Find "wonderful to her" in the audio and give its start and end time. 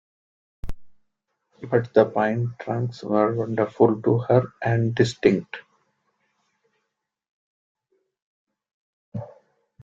3.35-4.51